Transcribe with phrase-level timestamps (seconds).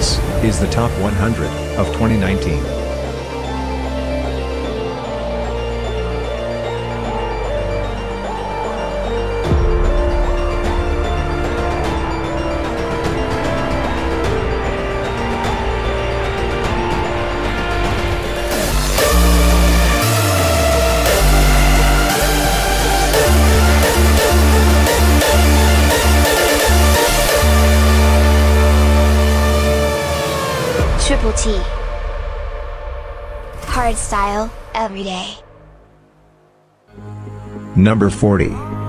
[0.00, 1.46] This is the top 100
[1.76, 2.79] of 2019.
[34.10, 35.38] style every day.
[37.76, 38.79] Number 40.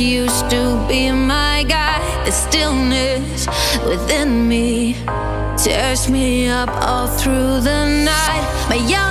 [0.00, 3.46] used to be my guide, The stillness
[3.86, 4.96] within me
[5.56, 8.66] tears me up all through the night.
[8.68, 9.03] My young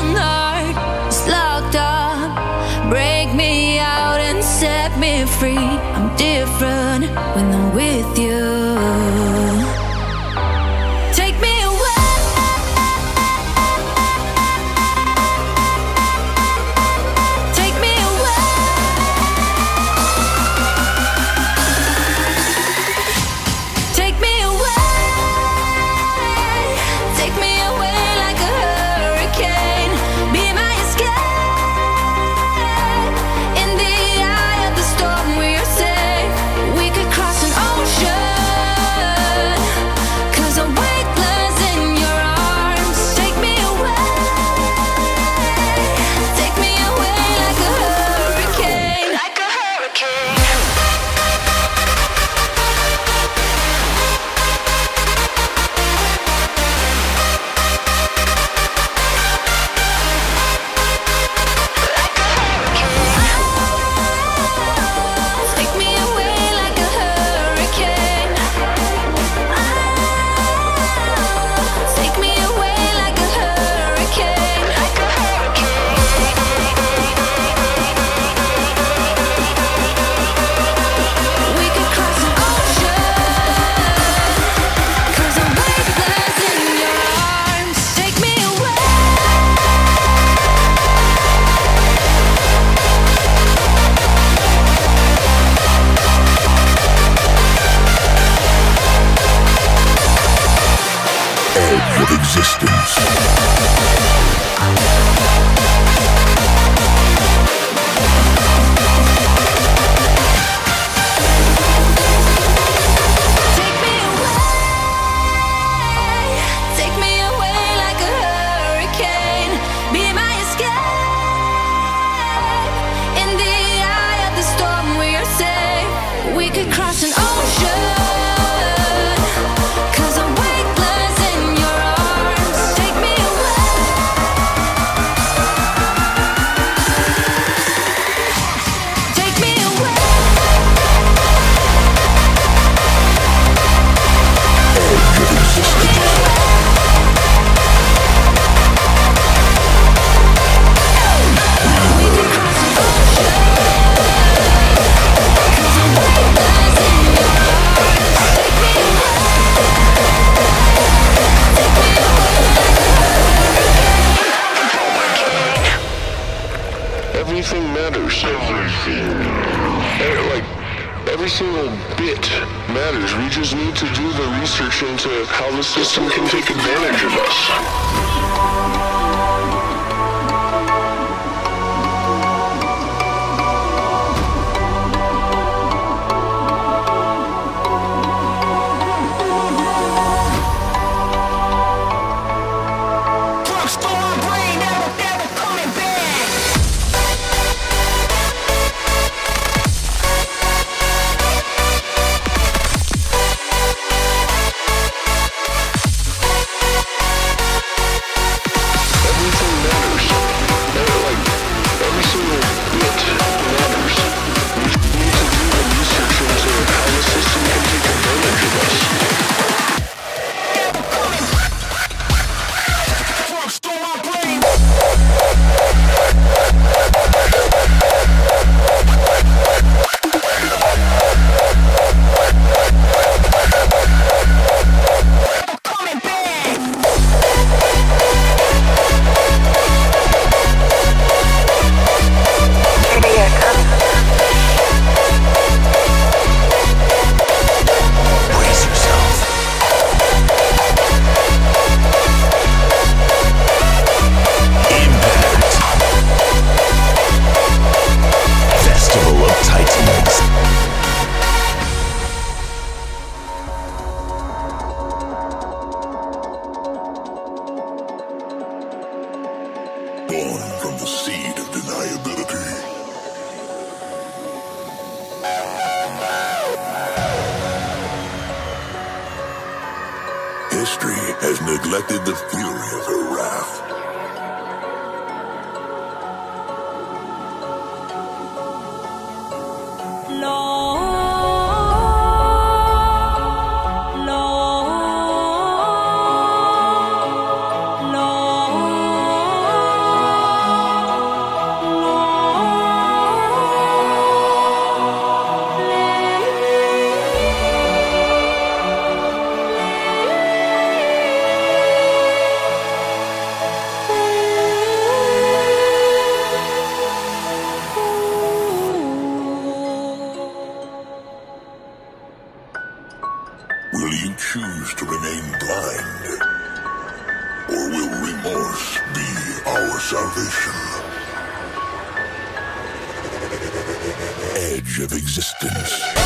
[334.43, 336.02] Edge of existence.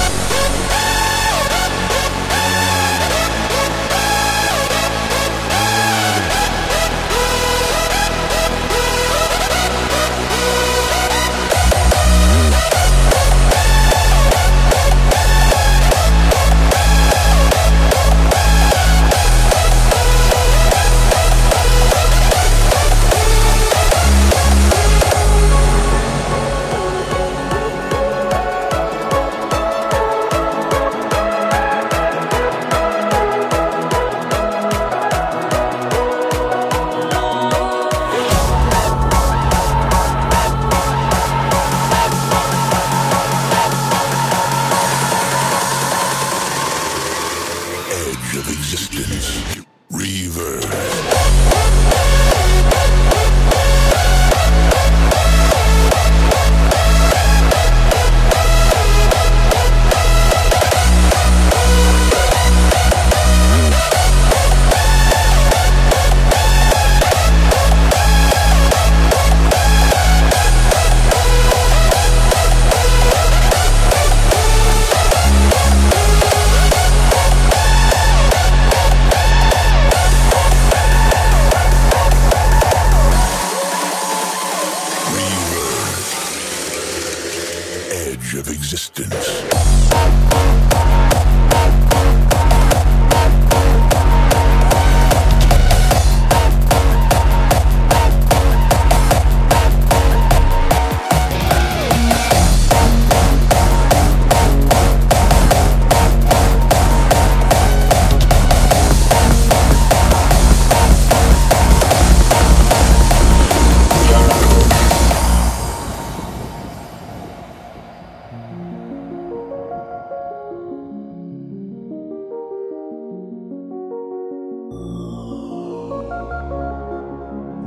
[88.33, 90.56] Of existence.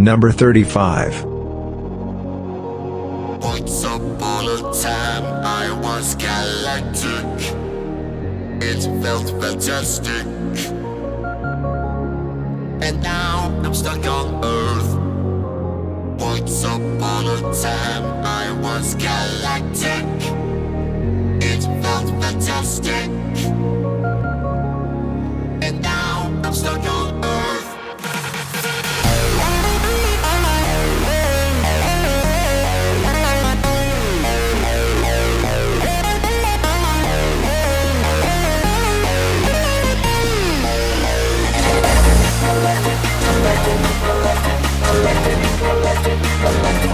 [0.00, 1.25] Number 35.
[3.42, 7.26] Once upon a time I was galactic.
[8.62, 10.25] It felt fantastic.
[12.80, 14.95] And now I'm stuck on Earth.
[16.19, 20.07] Once upon a time I was galactic.
[21.45, 23.07] It felt fantastic.
[25.62, 27.00] And now I'm stuck on
[46.42, 46.89] Thank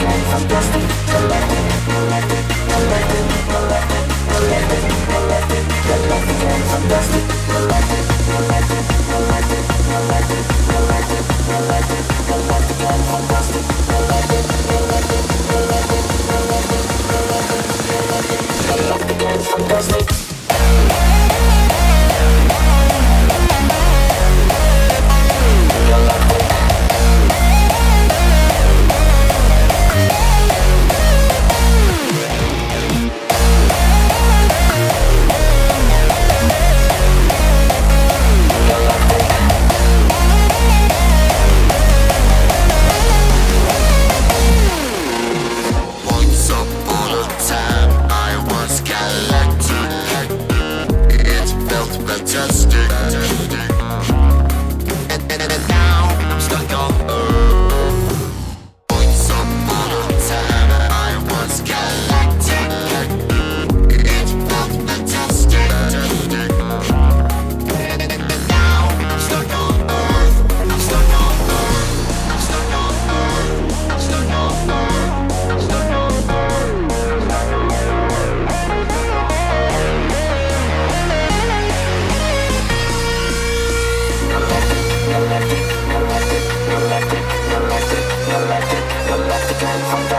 [89.56, 90.15] again from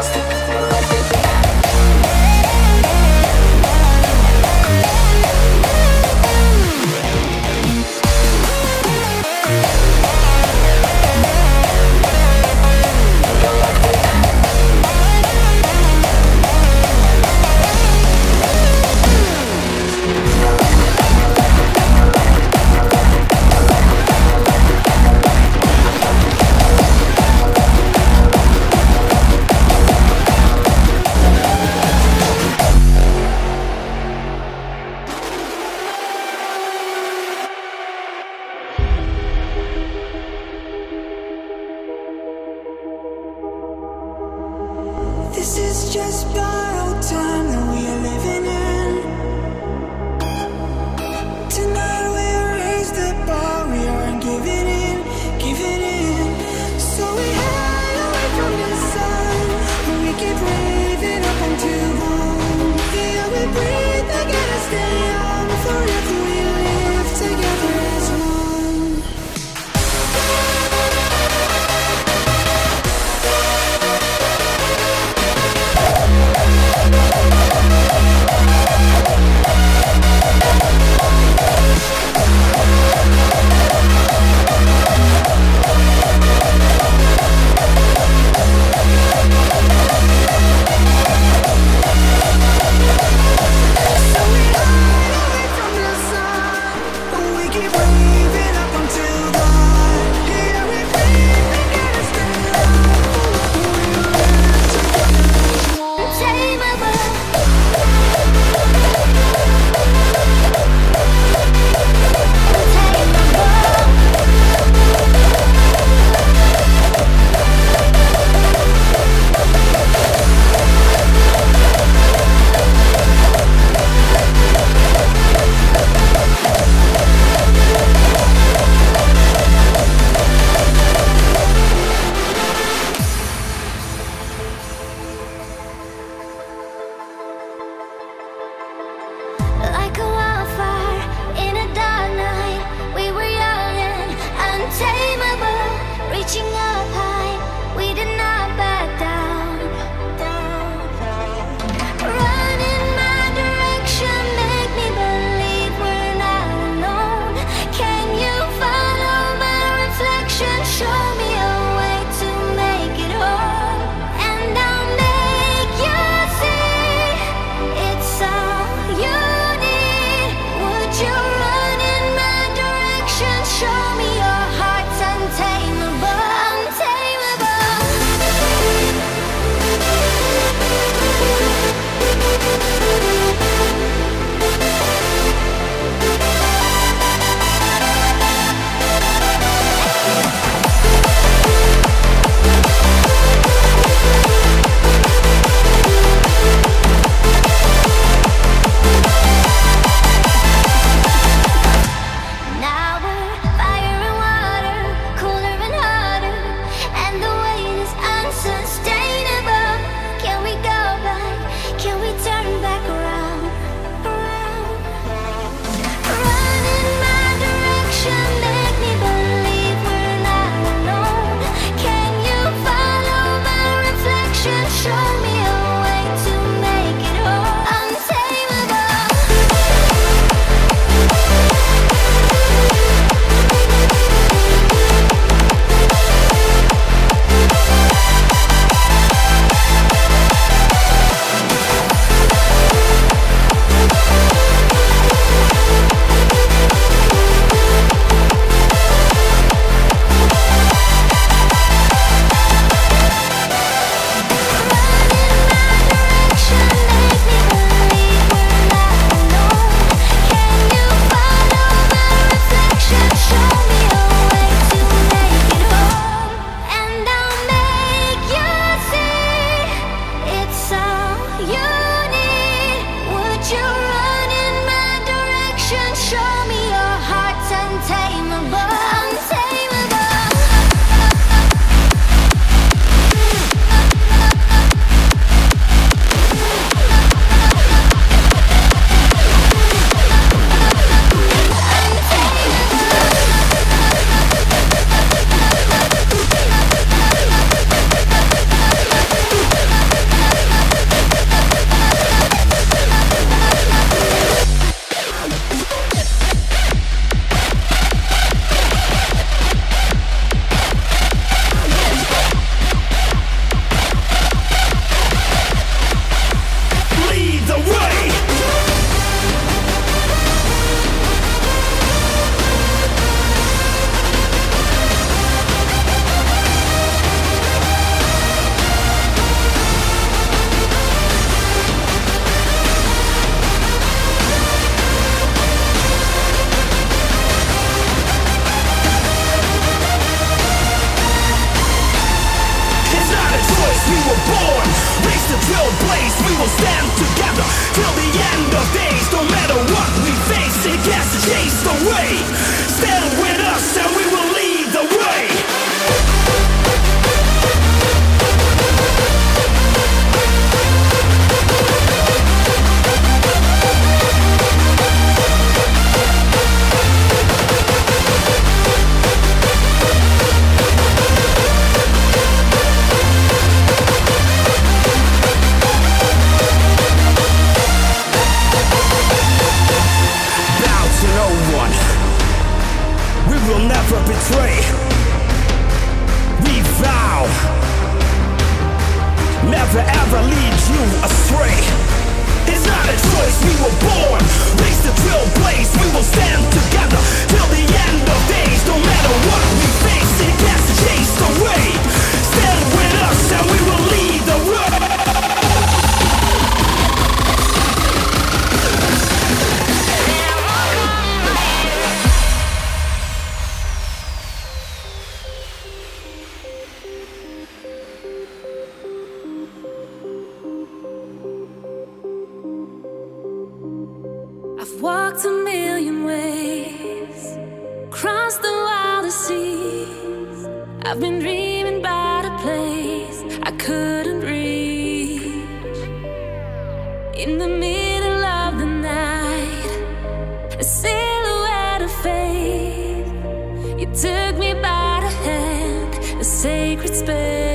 [444.07, 447.46] took me by the hand, a sacred space.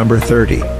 [0.00, 0.79] number 30.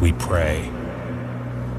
[0.00, 0.68] we pray.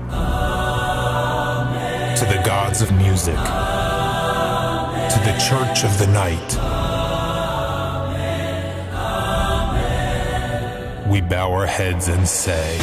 [0.09, 2.17] Amen.
[2.17, 5.11] To the gods of music, Amen.
[5.11, 6.57] to the church of the night,
[9.77, 11.09] Amen.
[11.09, 12.77] we bow our heads and say,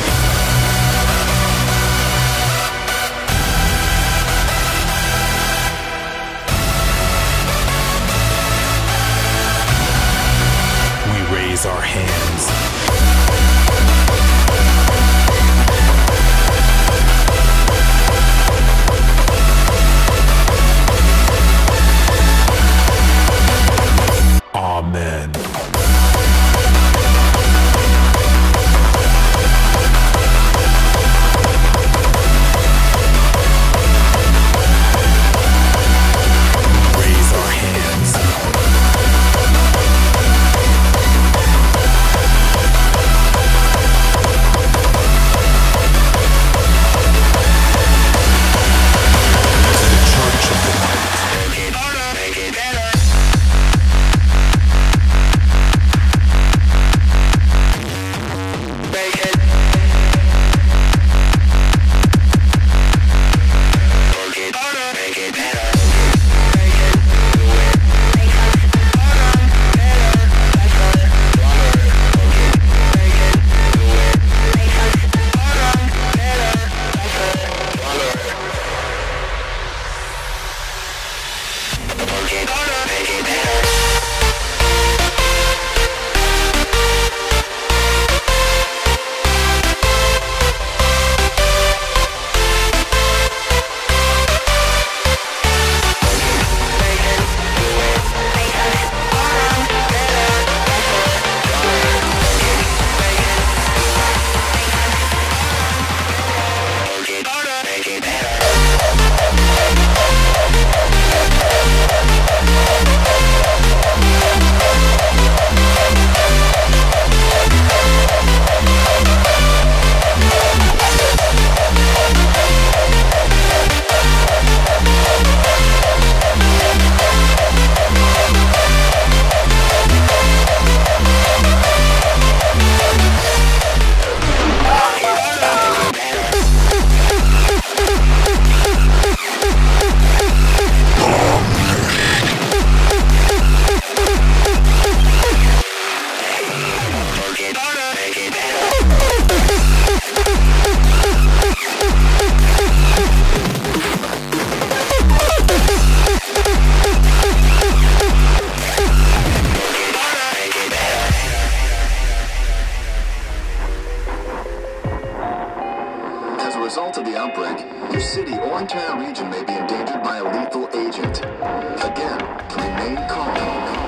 [166.74, 167.56] result of the outbreak,
[167.92, 171.20] your city or entire region may be endangered by a lethal agent.
[171.20, 172.18] Again,
[172.50, 173.83] remain calm.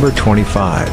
[0.00, 0.88] Number 25.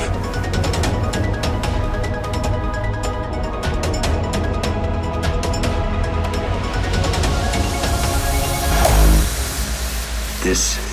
[10.44, 10.87] This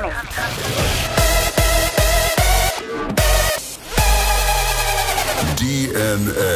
[0.00, 0.12] coming.
[5.56, 6.55] DNA.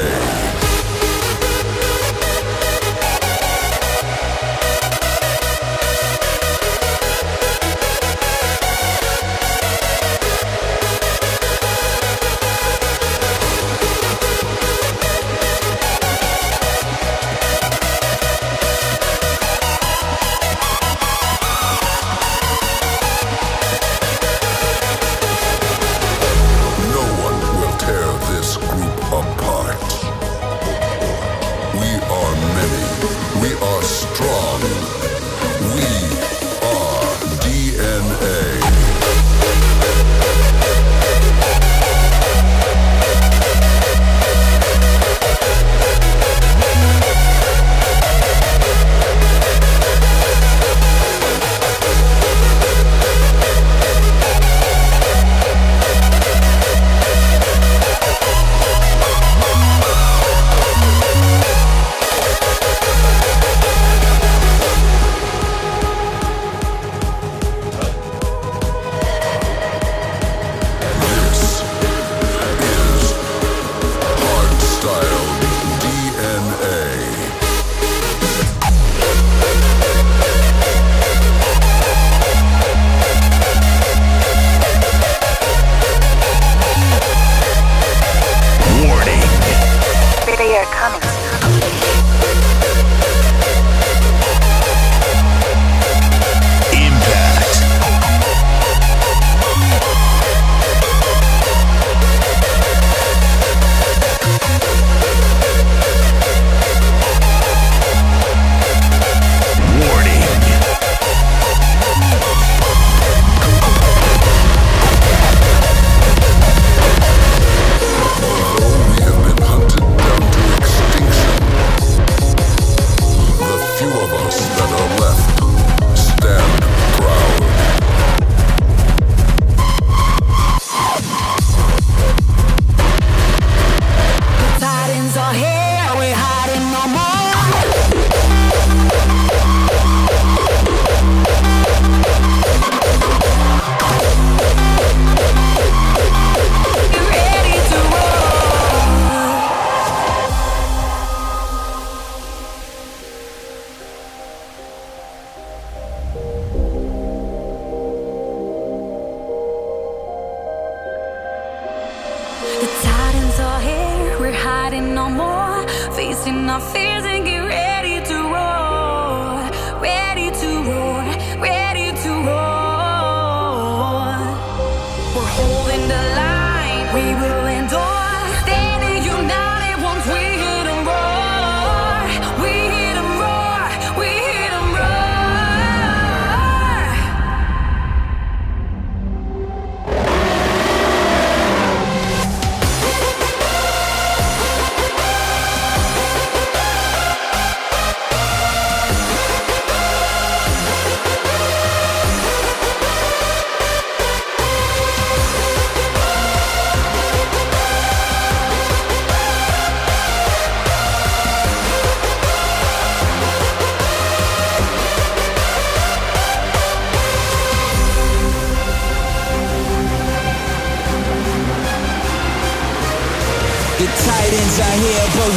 [164.81, 165.69] no more.
[165.93, 167.50] Facing our fears and giving.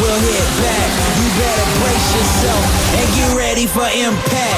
[0.01, 0.89] We'll hit back.
[1.19, 2.63] You better brace yourself
[2.97, 4.52] and get ready for impact.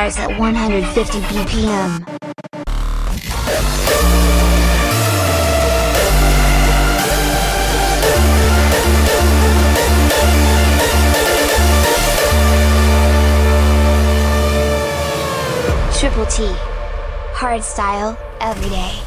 [0.00, 2.06] Starts at 150 BPM.
[15.98, 16.44] Triple T.
[17.34, 18.99] Hardstyle, every day.